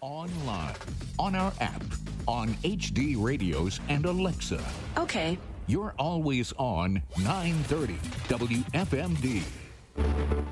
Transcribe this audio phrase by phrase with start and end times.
[0.00, 0.74] online,
[1.18, 1.82] on our app,
[2.26, 4.62] on HD radios and Alexa.
[4.96, 5.38] Okay.
[5.66, 7.94] You're always on 930
[8.28, 9.42] WFMD.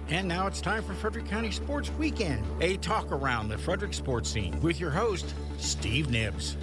[0.09, 4.31] And now it's time for Frederick County Sports Weekend, a talk around the Frederick sports
[4.31, 6.57] scene with your host, Steve Nibbs.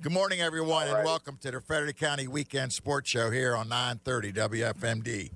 [0.00, 4.32] Good morning, everyone, and welcome to the Frederick County Weekend Sports Show here on 930
[4.32, 5.30] WFMD.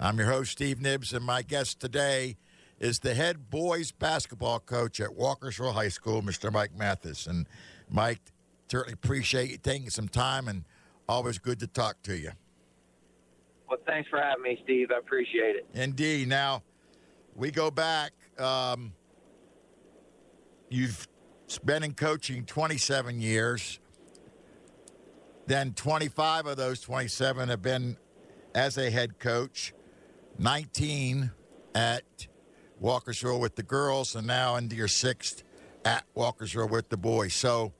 [0.00, 2.36] I'm your host, Steve Nibbs, and my guest today
[2.80, 6.52] is the head boys basketball coach at Walkersville High School, Mr.
[6.52, 7.26] Mike Mathis.
[7.26, 7.46] And
[7.88, 8.20] Mike,
[8.68, 10.64] certainly appreciate you taking some time and
[11.08, 12.32] always good to talk to you.
[13.68, 14.90] Well, thanks for having me, Steve.
[14.94, 15.66] I appreciate it.
[15.74, 16.28] Indeed.
[16.28, 16.62] Now,
[17.34, 18.12] we go back.
[18.38, 18.92] Um,
[20.70, 21.06] you've
[21.64, 23.80] been in coaching 27 years.
[25.46, 27.96] Then 25 of those 27 have been
[28.54, 29.72] as a head coach,
[30.38, 31.30] 19
[31.74, 32.26] at
[32.82, 35.42] Walkersville with the girls, and now into your sixth
[35.84, 37.34] at Walkersville with the boys.
[37.34, 37.72] So,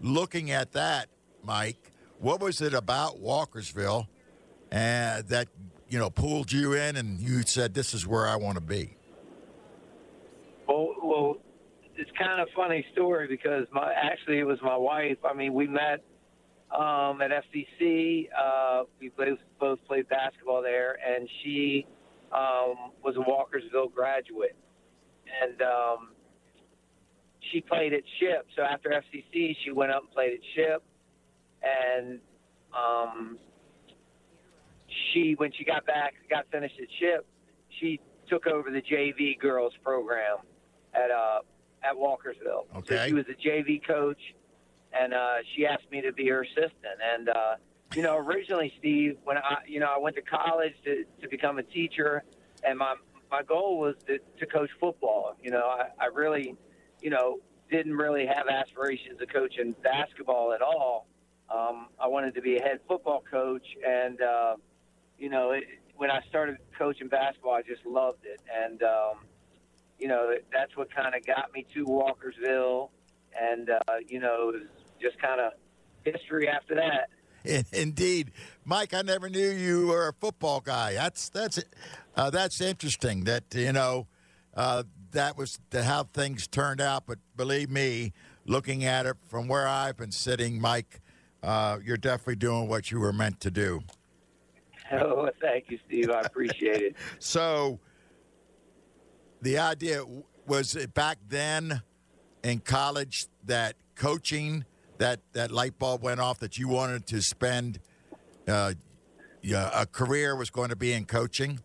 [0.00, 1.08] looking at that,
[1.42, 4.06] Mike, what was it about Walkersville
[4.70, 5.48] and that
[5.88, 8.96] you know pulled you in, and you said, "This is where I want to be"?
[10.66, 11.36] Well, well,
[11.96, 15.18] it's kind of a funny story because my actually it was my wife.
[15.24, 16.02] I mean, we met
[16.70, 18.28] um, at FCC.
[18.36, 21.86] Uh, we both both played basketball there, and she
[22.32, 24.56] um, was a Walkersville graduate,
[25.42, 26.10] and um,
[27.52, 28.46] she played at Ship.
[28.56, 30.82] So after FCC, she went up and played at Ship,
[31.62, 32.18] and
[32.76, 33.38] um,
[35.12, 37.26] she when she got back, got finished at Ship,
[37.80, 40.38] she took over the JV girls program
[40.94, 41.40] at uh,
[41.82, 42.66] at Walkersville.
[42.76, 42.96] Okay.
[42.96, 44.20] So she was a JV coach,
[44.92, 46.98] and uh, she asked me to be her assistant.
[47.14, 47.54] And uh,
[47.94, 51.58] you know, originally, Steve, when I you know I went to college to to become
[51.58, 52.22] a teacher,
[52.64, 52.94] and my
[53.30, 55.36] my goal was to, to coach football.
[55.42, 56.54] You know, I, I really,
[57.00, 57.38] you know,
[57.70, 61.06] didn't really have aspirations of coaching basketball at all.
[61.54, 64.56] Um, I wanted to be a head football coach, and uh,
[65.18, 65.64] you know, it,
[65.96, 69.24] when I started coaching basketball, I just loved it, and um,
[69.98, 72.90] you know, that's what kind of got me to Walkersville,
[73.40, 74.68] and uh, you know, it was
[75.00, 75.52] just kind of
[76.04, 77.08] history after that.
[77.72, 78.32] Indeed,
[78.64, 78.94] Mike.
[78.94, 80.94] I never knew you were a football guy.
[80.94, 81.62] That's that's
[82.16, 83.24] uh, that's interesting.
[83.24, 84.06] That you know
[84.54, 84.82] uh,
[85.12, 87.04] that was the, how things turned out.
[87.06, 88.12] But believe me,
[88.44, 91.00] looking at it from where I've been sitting, Mike,
[91.42, 93.80] uh, you're definitely doing what you were meant to do.
[94.90, 96.08] Oh, thank you, Steve.
[96.08, 96.96] I appreciate it.
[97.18, 97.78] So,
[99.42, 100.02] the idea
[100.46, 101.82] was it back then
[102.42, 104.64] in college that coaching
[104.98, 107.80] that that light bulb went off that you wanted to spend
[108.46, 108.74] uh,
[109.52, 111.60] a career was going to be in coaching.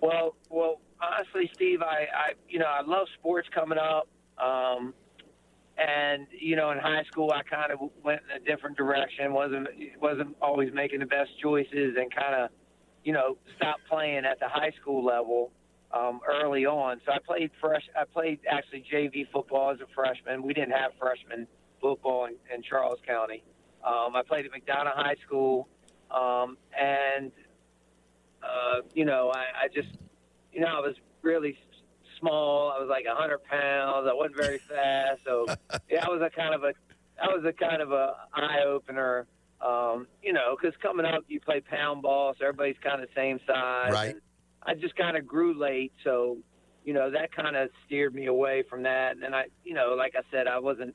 [0.00, 4.08] Well, well, honestly, Steve, I, I you know, I love sports coming up.
[4.38, 4.94] Um,
[5.78, 9.32] and you know, in high school, I kind of went in a different direction.
[9.32, 9.68] wasn't
[10.00, 12.50] wasn't always making the best choices, and kind of,
[13.04, 15.52] you know, stopped playing at the high school level
[15.92, 17.00] um, early on.
[17.04, 17.82] So I played fresh.
[17.94, 20.42] I played actually JV football as a freshman.
[20.42, 21.46] We didn't have freshman
[21.80, 23.42] football in, in Charles County.
[23.84, 25.68] Um, I played at McDonough High School,
[26.10, 27.30] um, and
[28.42, 29.88] uh, you know, I, I just,
[30.52, 31.56] you know, I was really
[32.18, 32.72] small.
[32.76, 34.08] I was like 100 pounds.
[34.10, 35.20] I wasn't very fast.
[35.24, 35.46] So
[35.90, 36.72] yeah, I was a kind of a,
[37.18, 39.26] that was a kind of a eye opener.
[39.60, 43.14] Um, you know, because coming up, you play pound ball, so everybody's kind of the
[43.14, 43.90] same size.
[43.90, 44.10] Right.
[44.10, 44.20] And
[44.62, 46.38] I just kind of grew late, so
[46.84, 49.16] you know that kind of steered me away from that.
[49.16, 50.94] And I, you know, like I said, I wasn't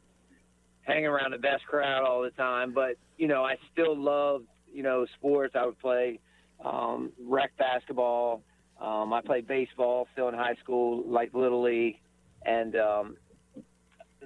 [0.84, 4.84] hanging around the best crowd all the time, but you know, I still loved, you
[4.84, 5.56] know, sports.
[5.58, 6.20] I would play
[6.64, 8.42] um, rec basketball.
[8.80, 11.98] Um, I played baseball still in high school, like little league,
[12.46, 13.18] and um,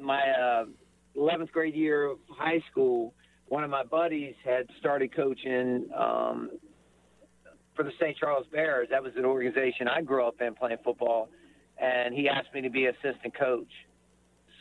[0.02, 0.66] my uh,
[1.18, 3.14] 11th grade year of high school,
[3.48, 6.52] one of my buddies had started coaching um,
[7.76, 8.18] for the St.
[8.18, 8.88] Charles Bears.
[8.92, 11.30] That was an organization I grew up in playing football,
[11.78, 13.72] and he asked me to be assistant coach.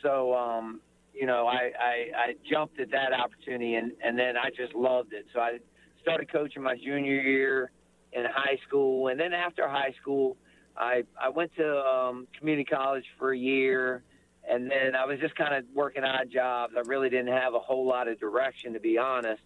[0.03, 0.81] So, um,
[1.15, 5.13] you know, I, I, I jumped at that opportunity, and, and then I just loved
[5.13, 5.25] it.
[5.33, 5.59] So I
[6.01, 7.71] started coaching my junior year
[8.11, 10.37] in high school, and then after high school,
[10.77, 14.03] I I went to um, community college for a year,
[14.49, 16.73] and then I was just kind of working odd jobs.
[16.77, 19.41] I really didn't have a whole lot of direction, to be honest.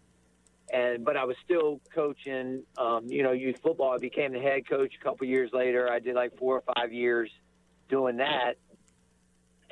[0.71, 3.93] And but I was still coaching, um, you know, youth football.
[3.93, 5.89] I became the head coach a couple years later.
[5.91, 7.29] I did like four or five years
[7.89, 8.53] doing that,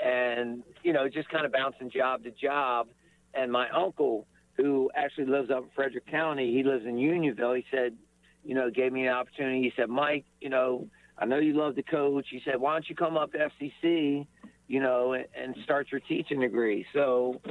[0.03, 2.87] and you know, just kind of bouncing job to job.
[3.33, 4.25] And my uncle,
[4.57, 7.53] who actually lives up in Frederick County, he lives in Unionville.
[7.53, 7.95] He said,
[8.43, 9.61] you know, gave me an opportunity.
[9.61, 12.27] He said, Mike, you know, I know you love to coach.
[12.29, 14.25] He said, why don't you come up to FCC,
[14.67, 16.85] you know, and, start your teaching degree.
[16.93, 17.41] So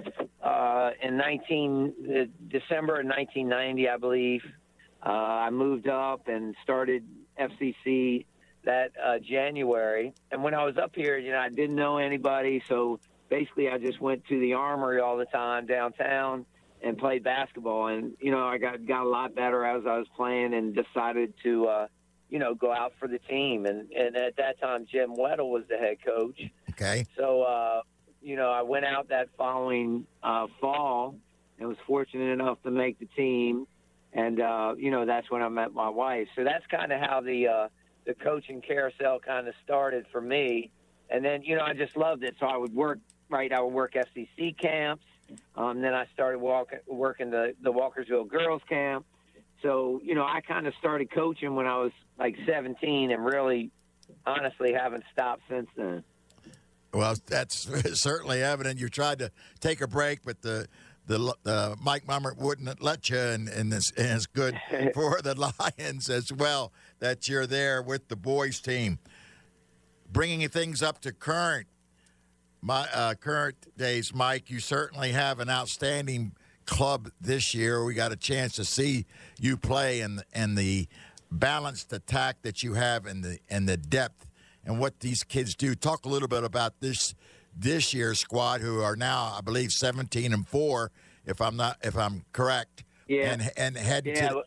[0.42, 2.12] uh, in 19 uh,
[2.48, 4.40] December of 1990, I believe,
[5.04, 7.04] uh, I moved up and started
[7.38, 8.24] FCC
[8.66, 10.12] that uh, January.
[10.30, 13.78] And when I was up here, you know, I didn't know anybody, so basically I
[13.78, 16.44] just went to the Armory all the time downtown
[16.82, 17.88] and played basketball.
[17.88, 21.32] And you know, I got got a lot better as I was playing, and decided
[21.42, 21.66] to.
[21.66, 21.86] Uh,
[22.28, 23.66] you know, go out for the team.
[23.66, 26.40] And, and at that time, Jim Weddle was the head coach.
[26.70, 27.06] Okay.
[27.16, 27.82] So, uh,
[28.20, 31.14] you know, I went out that following uh, fall
[31.58, 33.66] and was fortunate enough to make the team.
[34.12, 36.26] And, uh, you know, that's when I met my wife.
[36.34, 37.68] So that's kind of how the, uh,
[38.06, 40.70] the coaching carousel kind of started for me.
[41.10, 42.36] And then, you know, I just loved it.
[42.40, 42.98] So I would work,
[43.28, 45.04] right, I would work FCC camps.
[45.56, 49.04] Um, then I started walking, working the, the Walkersville Girls Camp.
[49.62, 53.70] So, you know, I kind of started coaching when I was like 17 and really,
[54.24, 56.04] honestly, haven't stopped since then.
[56.92, 57.68] Well, that's
[58.00, 58.78] certainly evident.
[58.78, 59.30] You tried to
[59.60, 60.68] take a break, but the
[61.06, 64.58] the uh, Mike Mummert wouldn't let you, and, and, this, it's good
[64.94, 68.98] for the Lions as well that you're there with the boys team.
[70.12, 71.66] Bringing things up to current
[72.66, 76.32] my uh, current days, Mike, you certainly have an outstanding
[76.64, 77.84] club this year.
[77.84, 79.06] We got a chance to see
[79.38, 80.88] you play and and the
[81.30, 84.26] balanced attack that you have and the and the depth
[84.64, 85.76] and what these kids do.
[85.76, 87.14] Talk a little bit about this
[87.56, 90.90] this year's squad, who are now, I believe, seventeen and four,
[91.24, 92.84] if I'm not if I'm correct.
[93.08, 93.32] Yeah.
[93.32, 94.28] And and head yeah.
[94.28, 94.42] to.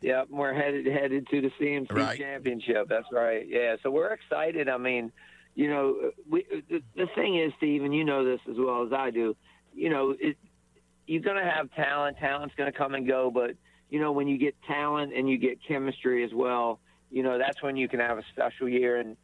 [0.00, 2.18] Yeah, we're headed headed to the CMC Right.
[2.18, 2.88] championship.
[2.88, 3.44] That's right.
[3.48, 4.68] Yeah, so we're excited.
[4.68, 5.10] I mean,
[5.56, 8.92] you know, we the, the thing is, Steve, and you know this as well as
[8.92, 9.36] I do.
[9.74, 10.36] You know, it,
[11.08, 12.18] you're going to have talent.
[12.18, 13.56] Talent's going to come and go, but
[13.90, 16.78] you know, when you get talent and you get chemistry as well,
[17.10, 18.96] you know, that's when you can have a special year.
[19.00, 19.16] And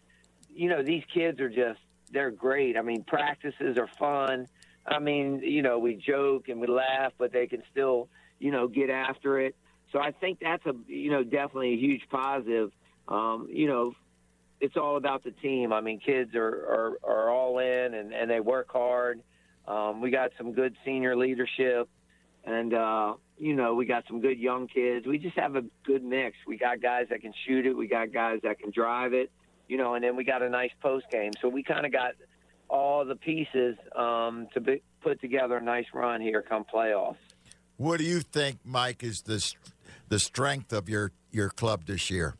[0.54, 1.80] you know, these kids are just
[2.10, 2.76] they're great.
[2.76, 4.46] I mean, practices are fun.
[4.86, 8.08] I mean, you know, we joke and we laugh, but they can still,
[8.38, 9.56] you know, get after it.
[9.92, 12.70] So I think that's a, you know, definitely a huge positive.
[13.08, 13.94] Um, you know,
[14.60, 15.72] it's all about the team.
[15.72, 19.20] I mean, kids are are, are all in and, and they work hard.
[19.66, 21.88] Um, we got some good senior leadership,
[22.44, 25.06] and uh, you know, we got some good young kids.
[25.06, 26.36] We just have a good mix.
[26.46, 27.74] We got guys that can shoot it.
[27.74, 29.32] We got guys that can drive it.
[29.68, 31.32] You know, and then we got a nice post game.
[31.40, 32.12] So we kind of got
[32.68, 37.16] all the pieces um, to be, put together a nice run here come playoffs.
[37.76, 39.54] What do you think, Mike, is the
[40.08, 42.36] the strength of your your club this year?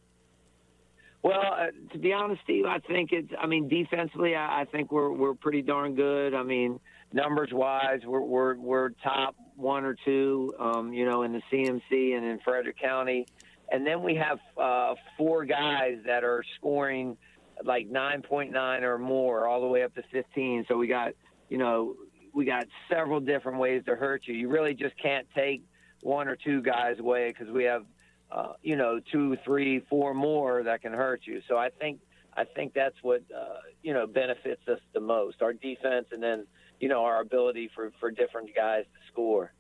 [1.23, 3.33] Well, uh, to be honest, Steve, I think it's.
[3.41, 6.35] I mean, defensively, I, I think we're we're pretty darn good.
[6.35, 6.79] I mean,
[7.13, 10.53] numbers wise, we're we're we're top one or two.
[10.59, 13.27] Um, you know, in the CMC and in Frederick County,
[13.75, 17.17] and then we have uh, four guys that are scoring
[17.65, 20.67] like 9.9 or more, all the way up to 15.
[20.69, 21.13] So we got,
[21.49, 21.95] you know,
[22.33, 24.35] we got several different ways to hurt you.
[24.35, 25.63] You really just can't take
[26.03, 27.85] one or two guys away because we have
[28.31, 31.41] uh, you know, two, three, four more that can hurt you.
[31.49, 32.01] So I think
[32.37, 36.47] I think that's what uh, you know benefits us the most: our defense, and then
[36.81, 39.53] you know our ability for for different guys to score.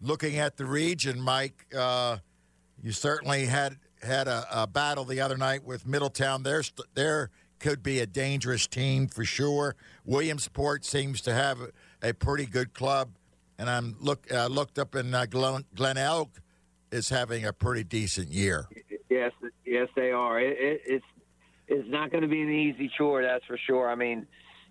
[0.00, 2.18] Looking at the region, Mike, uh,
[2.82, 6.42] you certainly had had a, a battle the other night with Middletown.
[6.42, 7.30] There's there
[7.60, 9.76] could be a dangerous team for sure.
[10.04, 13.10] Williamsport seems to have a, a pretty good club,
[13.58, 16.30] and I'm look uh, looked up in uh, Glen, Glenelg
[16.90, 18.66] is having a pretty decent year.
[19.08, 19.32] Yes,
[19.64, 20.40] yes, they are.
[20.40, 21.04] It, it, it's
[21.68, 23.88] it's not going to be an easy chore, that's for sure.
[23.88, 24.26] I mean,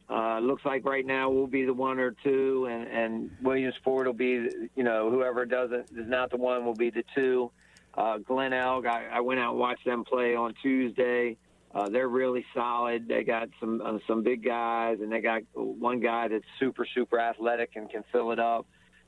[0.10, 4.14] uh, looks like right now we'll be the one or two, and and Williamsport will
[4.14, 7.50] be, you know, whoever doesn't is not the one will be the two.
[7.94, 11.38] Uh, Glenelg, I, I went out and watched them play on Tuesday.
[11.74, 13.08] Uh, they're really solid.
[13.08, 17.20] They got some uh, some big guys, and they got one guy that's super super
[17.20, 18.66] athletic and can fill it up.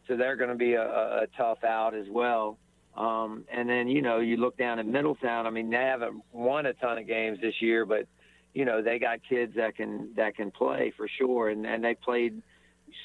[0.07, 2.57] So they're going to be a, a a tough out as well.
[2.95, 5.45] Um, and then you know you look down at Middletown.
[5.45, 8.07] I mean they haven't won a ton of games this year, but
[8.53, 11.95] you know they got kids that can that can play for sure, and and they
[11.95, 12.41] played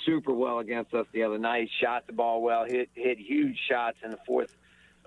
[0.07, 1.69] super well against us the other night.
[1.83, 4.57] Shot the ball well, hit hit huge shots in the fourth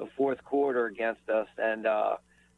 [0.02, 2.16] the fourth quarter against us, and uh,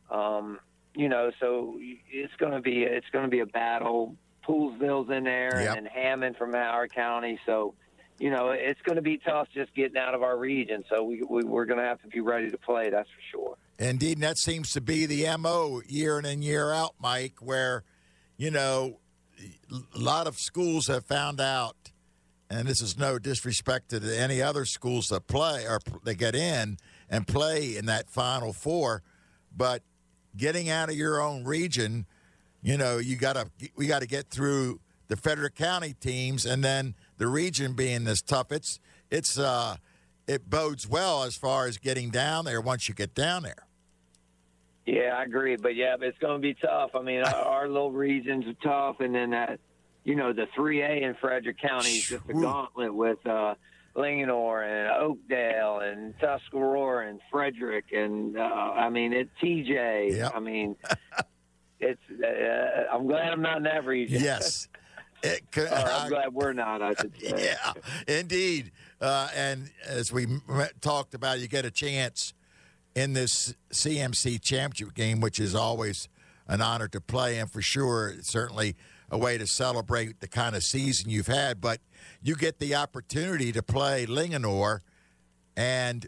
[0.09, 0.59] um,
[0.95, 4.15] you know so it's going to be it's going to be a battle.
[4.43, 5.77] Poolesville's in there, Yep.
[5.77, 7.75] and Hammond from Howard County, so
[8.19, 10.83] you know, it's going to be tough just getting out of our region.
[10.89, 12.89] So we, we we're going to have to be ready to play.
[12.89, 13.57] That's for sure.
[13.79, 17.83] Indeed, and that seems to be the MO year in and year out, Mike, where,
[18.37, 18.99] you know,
[19.71, 21.75] a lot of schools have found out,
[22.51, 26.77] and this is no disrespect to any other schools that play or they get in
[27.13, 29.03] and play in that Final Four,
[29.55, 29.83] but
[30.35, 32.05] getting out of your own region
[32.63, 34.79] you know, you got to we got to get through
[35.09, 38.51] the Frederick County teams, and then the region being this tough.
[38.51, 38.79] It's
[39.11, 39.75] it's uh,
[40.27, 43.67] it bodes well as far as getting down there once you get down there.
[44.85, 45.57] Yeah, I agree.
[45.57, 46.91] But yeah, but it's going to be tough.
[46.95, 49.59] I mean, our, our little regions are tough, and then that,
[50.05, 53.55] you know, the 3A in Frederick County is just a gauntlet with uh,
[53.95, 60.17] Linganore and Oakdale and Tuscarora and Frederick, and uh, I mean, it's TJ.
[60.17, 60.31] Yep.
[60.35, 60.75] I mean,
[61.79, 62.01] it's.
[62.11, 64.21] Uh, I'm glad I'm not in that region.
[64.21, 64.67] Yes.
[65.25, 66.81] It could, Or I'm glad we're not.
[66.81, 67.33] I should say.
[67.55, 68.73] yeah, indeed.
[68.99, 70.27] Uh, and as we
[70.81, 72.33] talked about, you get a chance
[72.93, 76.09] in this CMC championship game, which is always
[76.49, 78.75] an honor to play, and for sure, certainly
[79.13, 81.61] a way to celebrate the kind of season you've had.
[81.61, 81.79] But
[82.23, 84.79] you get the opportunity to play Linganore
[85.55, 86.07] and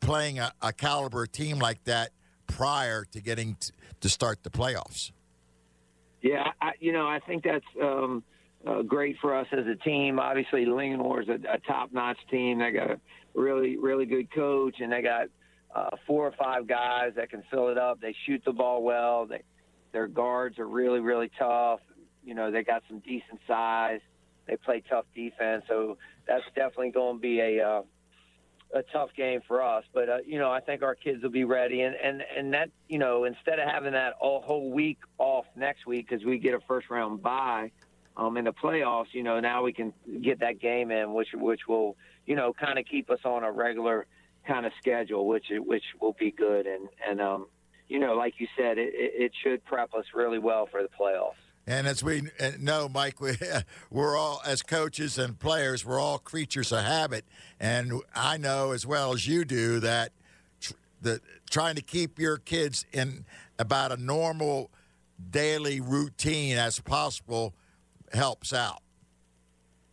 [0.00, 2.12] playing a, a caliber team like that
[2.46, 5.12] prior to getting t- to start the playoffs.
[6.22, 8.24] Yeah, I, you know, I think that's um,
[8.66, 10.18] uh, great for us as a team.
[10.18, 12.58] Obviously, Linganore is a, a top-notch team.
[12.58, 13.00] They got a
[13.34, 15.28] really, really good coach, and they got
[15.74, 18.00] uh, four or five guys that can fill it up.
[18.00, 19.26] They shoot the ball well.
[19.26, 19.42] They,
[19.92, 21.80] their guards are really, really tough.
[22.24, 24.00] You know, they got some decent size.
[24.46, 25.96] They play tough defense, so
[26.26, 27.82] that's definitely going to be a uh,
[28.74, 29.84] a tough game for us.
[29.92, 32.70] But uh, you know, I think our kids will be ready, and and and that
[32.88, 36.54] you know, instead of having that all whole week off next week because we get
[36.54, 37.70] a first round bye
[38.16, 41.66] um, in the playoffs, you know, now we can get that game in, which which
[41.68, 41.96] will
[42.26, 44.06] you know kind of keep us on a regular
[44.46, 47.46] kind of schedule, which which will be good, and and um,
[47.88, 50.88] you know, like you said, it, it it should prep us really well for the
[50.88, 51.34] playoffs.
[51.70, 52.22] And as we
[52.58, 53.34] know, Mike, we,
[53.90, 57.24] we're all, as coaches and players, we're all creatures of habit.
[57.60, 60.10] And I know as well as you do that
[60.60, 63.24] tr- the, trying to keep your kids in
[63.56, 64.68] about a normal
[65.30, 67.54] daily routine as possible
[68.12, 68.82] helps out.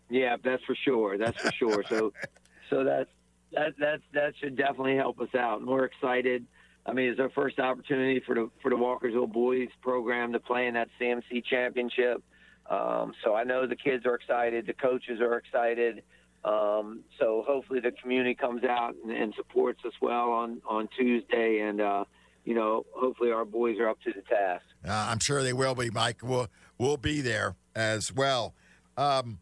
[0.09, 1.19] Yeah, that's for sure.
[1.19, 1.83] That's for sure.
[1.87, 2.11] So,
[2.71, 3.07] so that
[3.51, 6.43] that that that should definitely help us out, and we're excited.
[6.87, 10.67] I mean, it's our first opportunity for the for the Walkersville boys program to play
[10.67, 12.23] in that CMC championship.
[12.69, 16.03] Um, so I know the kids are excited, the coaches are excited.
[16.45, 21.59] Um, so hopefully the community comes out and, and supports us well on on Tuesday,
[21.59, 22.05] and uh,
[22.45, 24.63] you know, hopefully our boys are up to the task.
[24.87, 26.19] Uh, I'm sure they will be, Mike.
[26.23, 28.53] We'll we'll be there as well.
[28.95, 29.39] Um,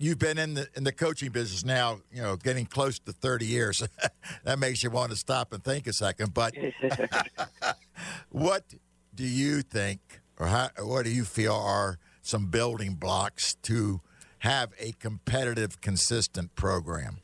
[0.00, 3.46] you've been in the in the coaching business now, you know, getting close to 30
[3.46, 3.86] years.
[4.44, 6.34] that makes you want to stop and think a second.
[6.34, 6.54] But
[8.30, 8.64] what
[9.14, 10.00] do you think,
[10.38, 14.00] or how, what do you feel are some building blocks to
[14.38, 17.18] have a competitive, consistent program?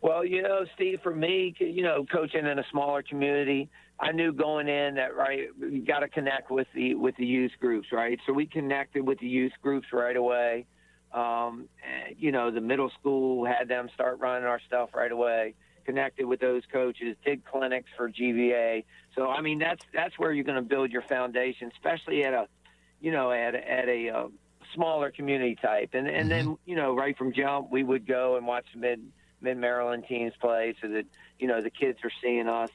[0.00, 4.32] Well, you know, Steve, for me, you know, coaching in a smaller community, I knew
[4.32, 8.18] going in that right, you got to connect with the with the youth groups, right?
[8.26, 10.66] So we connected with the youth groups right away.
[11.12, 11.68] Um,
[12.16, 15.54] you know, the middle school had them start running our stuff right away.
[15.84, 18.84] Connected with those coaches, did clinics for GVA.
[19.16, 22.46] So I mean, that's that's where you're going to build your foundation, especially at a,
[23.00, 24.28] you know, at at a uh,
[24.74, 25.90] smaller community type.
[25.94, 29.00] And and then you know, right from jump, we would go and watch the mid
[29.40, 31.04] mid Maryland teams play, so that
[31.40, 32.70] you know the kids are seeing us.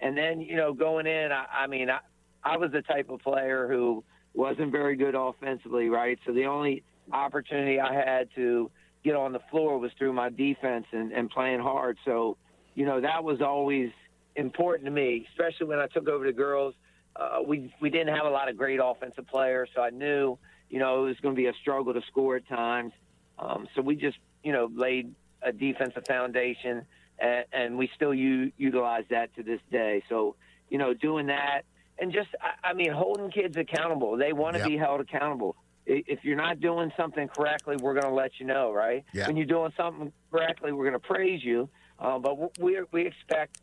[0.00, 1.98] And then you know, going in, I, I mean, I
[2.44, 6.18] I was the type of player who wasn't very good offensively, right?
[6.26, 8.70] So the only opportunity I had to
[9.04, 11.98] get on the floor was through my defense and, and playing hard.
[12.04, 12.36] So,
[12.74, 13.90] you know, that was always
[14.36, 16.74] important to me, especially when I took over the girls.
[17.16, 20.38] Uh, we we didn't have a lot of great offensive players, so I knew,
[20.70, 22.92] you know, it was going to be a struggle to score at times.
[23.38, 26.86] Um, so we just, you know, laid a defensive foundation,
[27.18, 30.02] and, and we still u- utilize that to this day.
[30.08, 30.36] So,
[30.70, 31.62] you know, doing that
[31.98, 34.16] and just, I, I mean, holding kids accountable.
[34.16, 34.68] They want to Yep.
[34.68, 35.56] be held accountable.
[35.84, 39.04] If you're not doing something correctly, we're going to let you know, right?
[39.12, 39.26] Yeah.
[39.26, 41.68] When you're doing something correctly, we're going to praise you.
[41.98, 43.58] Uh, but we we expect,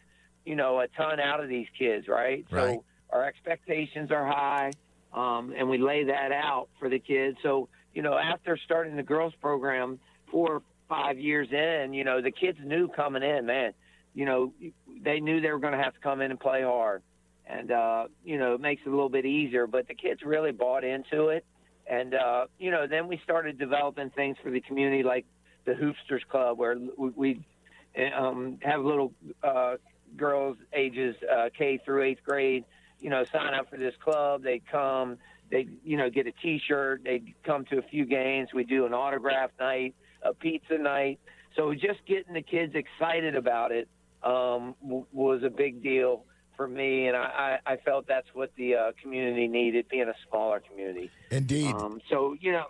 [0.46, 2.46] you know, a ton out of these kids, right?
[2.52, 2.76] Right.
[2.76, 4.72] So our expectations are high,
[5.14, 7.38] um, and we lay that out for the kids.
[7.42, 10.00] So you know, after starting the girls program
[10.32, 13.74] four or five years in, you know, the kids knew coming in, man,
[14.14, 14.54] you know,
[15.04, 17.02] they knew they were going to have to come in and play hard,
[17.46, 19.68] and uh, you know, it makes it a little bit easier.
[19.68, 21.46] But the kids really bought into it,
[21.90, 25.26] and uh, you know, then we started developing things for the community, like
[25.66, 27.44] the Hoopsters Club, where we,
[28.16, 29.12] um, have little
[29.44, 29.76] uh,
[30.16, 32.64] girls ages uh, K through eighth grade,
[33.00, 34.44] you know, sign up for this club.
[34.44, 35.18] They come,
[35.50, 37.02] they you know get a T-shirt.
[37.04, 38.50] They come to a few games.
[38.54, 41.20] We do an autograph night, a pizza night.
[41.56, 43.88] So just getting the kids excited about it
[44.24, 46.24] um, w- was a big deal
[46.60, 50.60] for me, and I, I, felt that's what the uh, community needed, being a smaller
[50.60, 51.10] community.
[51.32, 51.74] Indeed.
[51.74, 52.66] Um, so you know,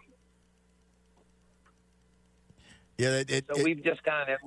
[2.99, 3.17] yeah.
[3.17, 4.37] It, it, so it- we've just kind of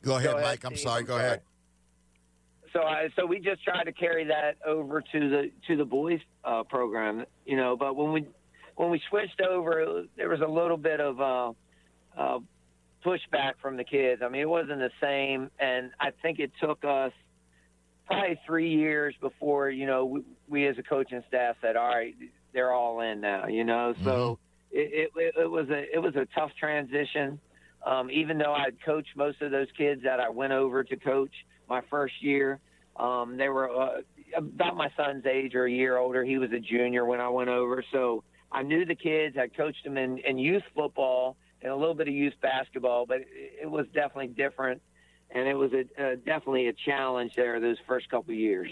[0.00, 0.64] go ahead, go ahead, Mike.
[0.64, 0.88] I'm Steve.
[0.88, 1.02] sorry.
[1.02, 1.42] Go ahead.
[2.72, 6.20] so I so we just tried to carry that over to the to the boys
[6.42, 7.76] uh, program, you know.
[7.76, 8.24] But when we
[8.76, 11.52] when we switched over, there was a little bit of uh,
[12.16, 12.38] uh,
[13.04, 14.22] pushback from the kids.
[14.24, 17.12] I mean, it wasn't the same, and I think it took us
[18.06, 22.14] probably three years before you know we, we as a coaching staff said, "All right,
[22.52, 23.94] they're all in now," you know.
[24.04, 24.38] So
[24.70, 27.40] it, it it was a it was a tough transition.
[27.84, 31.30] Um, even though I'd coached most of those kids that I went over to coach
[31.68, 32.58] my first year,
[32.96, 34.00] um, they were uh,
[34.36, 36.24] about my son's age or a year older.
[36.24, 39.36] He was a junior when I went over, so I knew the kids.
[39.38, 43.18] I coached them in, in youth football and a little bit of youth basketball, but
[43.18, 43.28] it,
[43.62, 44.80] it was definitely different,
[45.30, 48.70] and it was a, definitely a challenge there those first couple years.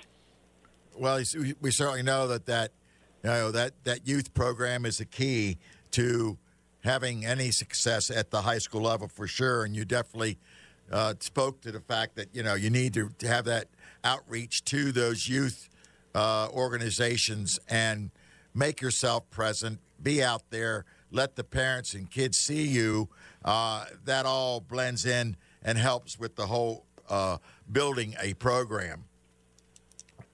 [0.97, 1.21] Well,
[1.61, 2.71] we certainly know that that
[3.23, 5.59] you know that that youth program is the key
[5.93, 6.39] to
[6.85, 9.65] having any success at the high school level for sure.
[9.65, 10.39] And you definitely
[10.93, 13.69] uh, spoke to the fact that you know you need to, to have that
[14.05, 15.69] outreach to those youth
[16.15, 18.11] uh, organizations and
[18.55, 23.09] make yourself present, be out there, let the parents and kids see you.
[23.45, 27.39] Uh, that all blends in and helps with the whole uh,
[27.71, 29.05] building a program.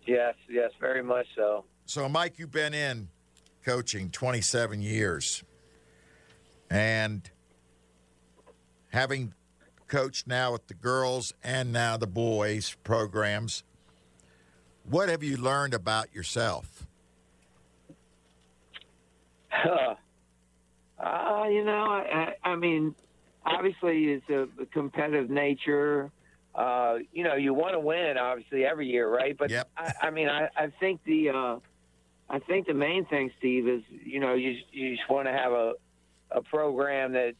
[0.06, 1.64] Yes, yes, very much so.
[1.87, 3.08] So, Mike, you've been in
[3.64, 5.44] coaching 27 years.
[6.70, 7.28] And
[8.92, 9.34] having
[9.88, 13.64] coached now with the girls and now the boys programs,
[14.88, 16.87] what have you learned about yourself?
[19.52, 19.94] Uh,
[21.02, 22.94] uh, you know, I, I I mean,
[23.44, 26.11] obviously it's a, competitive nature.
[26.54, 29.37] Uh, you know, you want to win, obviously, every year, right?
[29.38, 29.68] But Yep.
[29.76, 31.56] I, I mean, I, I think the uh,
[32.28, 35.52] I think the main thing, Steve, is you know you you just want to have
[35.52, 35.75] a
[36.32, 37.35] a program that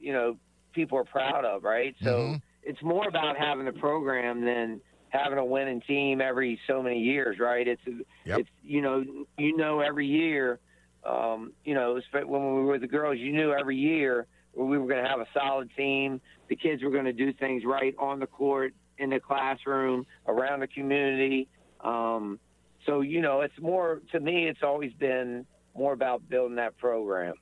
[0.00, 0.36] you know
[0.72, 1.94] people are proud of, right?
[2.02, 2.42] So Mhm.
[2.62, 7.38] it's more about having a program than having a winning team every so many years,
[7.38, 7.66] right?
[7.66, 7.82] It's
[8.24, 8.40] Yep.
[8.40, 9.04] it's you know
[9.36, 10.60] you know every year,
[11.04, 14.86] um, you know when we were with the girls, you knew every year we were
[14.86, 16.20] going to have a solid team.
[16.48, 20.60] The kids were going to do things right on the court, in the classroom, around
[20.60, 21.48] the community.
[21.80, 22.38] Um,
[22.86, 24.46] so you know, it's more to me.
[24.46, 27.34] It's always been more about building that program.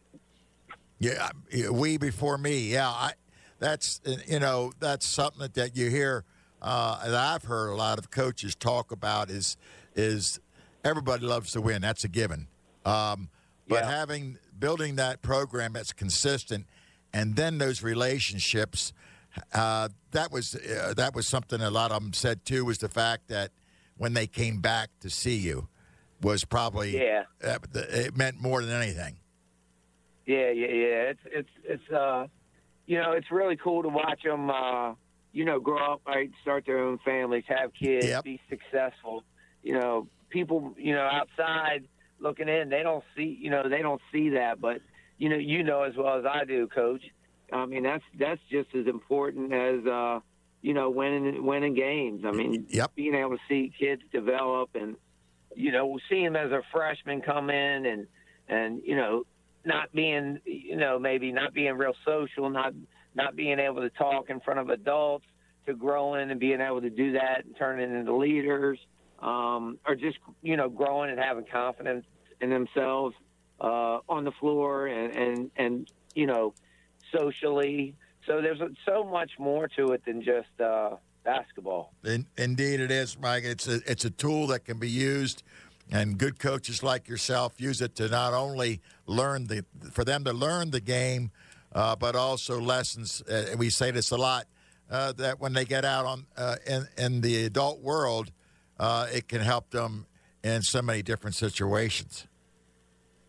[0.98, 1.31] Yeah,
[1.70, 2.72] we before me.
[2.72, 3.12] Yeah, I,
[3.59, 6.25] that's you know that's something that, that you hear
[6.61, 9.57] uh, that I've heard a lot of coaches talk about is
[9.96, 10.40] is
[10.85, 11.83] everybody loves to win.
[11.83, 12.46] That's a given.
[12.85, 13.29] Um,
[13.68, 13.90] but Yeah.
[13.90, 16.66] having building that program that's consistent,
[17.12, 18.92] and then those relationships.
[19.55, 22.64] Uh, that was uh, that was something a lot of them said too.
[22.66, 23.51] Was the fact that
[23.96, 25.68] when they came back to see you
[26.20, 27.25] was probably Yeah.
[27.42, 29.16] uh, it meant more than anything.
[30.27, 31.12] Yeah, yeah, yeah.
[31.12, 32.27] It's it's it's uh,
[32.87, 34.51] you know, it's really cool to watch them.
[34.51, 34.94] Uh,
[35.33, 36.31] you know, grow up, right?
[36.42, 38.25] Start their own families, have kids, Yep.
[38.25, 39.25] be successful.
[39.62, 41.88] You know, people, you know, outside
[42.20, 44.61] looking in, they don't see, you know, they don't see that.
[44.61, 44.83] But
[45.18, 47.03] you know, you know as well as I do, Coach.
[47.53, 50.20] I mean, that's that's just as important as uh,
[50.62, 52.25] you know, winning winning games.
[52.25, 52.94] I mean, Yep.
[52.94, 54.96] being able to see kids develop and
[55.55, 58.07] you know, see them as a freshman come in and
[58.48, 59.25] and you know,
[59.64, 62.72] not being you know maybe not being real social, not
[63.14, 65.27] not being able to talk in front of adults,
[65.66, 68.79] to growing and being able to do that and turning into leaders,
[69.20, 72.07] um, or just you know growing and having confidence
[72.40, 73.14] in themselves
[73.62, 76.53] uh, on the floor and and and you know
[77.16, 77.94] socially.
[78.27, 81.92] So there's so much more to it than just uh, basketball.
[82.05, 83.44] In, indeed, it is, Mike.
[83.44, 85.42] It's a it's a tool that can be used,
[85.90, 90.33] and good coaches like yourself use it to not only learn the for them to
[90.33, 91.31] learn the game,
[91.72, 93.22] uh, but also lessons.
[93.22, 94.46] Uh, we say this a lot
[94.90, 98.33] uh, that when they get out on uh, in in the adult world,
[98.79, 100.07] uh, it can help them
[100.42, 102.27] in so many different situations.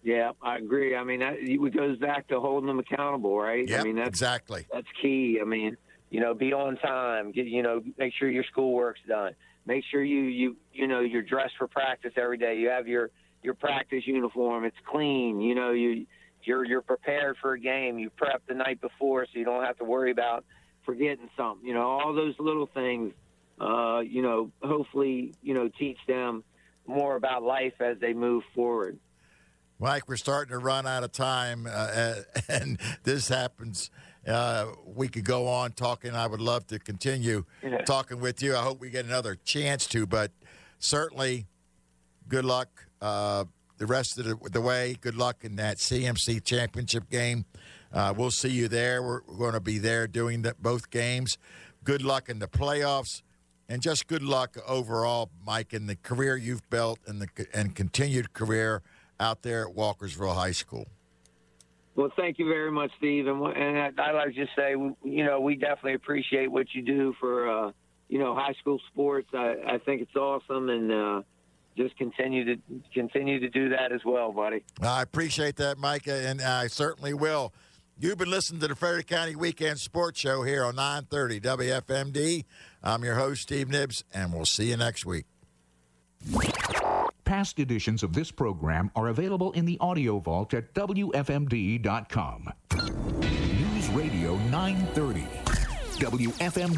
[0.03, 0.95] Yeah, I agree.
[0.95, 3.67] I mean, that, it goes back to holding them accountable, right?
[3.67, 4.67] Yeah, I mean, that's exactly.
[4.71, 5.39] that's key.
[5.41, 5.77] I mean,
[6.09, 7.31] you know, be on time.
[7.31, 9.33] Get, you know, make sure your schoolwork's done.
[9.65, 12.57] Make sure you you you know you're dressed for practice every day.
[12.59, 13.11] You have your
[13.41, 14.65] your practice uniform.
[14.65, 15.39] It's clean.
[15.39, 16.05] You know, you
[16.43, 17.97] you're you're prepared for a game.
[17.97, 20.43] You prep the night before, so you don't have to worry about
[20.85, 21.65] forgetting something.
[21.65, 23.13] You know, all those little things.
[23.59, 26.43] Uh, you know, hopefully, you know, teach them
[26.87, 28.99] more about life as they move forward.
[29.83, 32.15] Mike, we're starting to run out of time, uh,
[32.47, 33.91] and this happens.
[34.25, 36.15] Uh, we could go on talking.
[36.15, 37.79] I would love to continue Yeah.
[37.79, 38.55] talking with you.
[38.55, 40.31] I hope we get another chance to, but
[40.79, 41.47] certainly,
[42.29, 42.69] good luck
[43.01, 43.43] uh,
[43.77, 44.95] the rest of the, the, way.
[45.01, 47.43] Good luck in that CMC championship game.
[47.91, 49.03] Uh, we'll see you there.
[49.03, 51.37] We're, we're going to be there doing the, both games.
[51.83, 53.21] Good luck in the playoffs,
[53.67, 58.31] and just good luck overall, Mike, in the career you've built and the and continued
[58.31, 58.81] career
[59.23, 60.87] out there at Walkersville High School.
[61.95, 63.27] Well, thank you very much, Steve.
[63.27, 67.13] And, and I'd like to just say, you know, we definitely appreciate what you do
[67.19, 67.71] for, uh,
[68.09, 69.29] you know, high school sports.
[69.33, 71.21] I, I think it's awesome, and uh,
[71.77, 72.61] just continue to
[72.93, 74.63] continue to do that as well, buddy.
[74.81, 77.53] I appreciate that, Micah, and I certainly will.
[77.99, 82.45] You've been listening to the Frederick County Weekend Sports Show here on 930 WFMD.
[82.83, 85.25] I'm your host, Steve Nibbs, and we'll see you next week.
[87.33, 92.53] Past editions of this program are available in the audio vault at WFMD.com.
[92.75, 95.21] News Radio 930.
[95.97, 96.77] WFMD.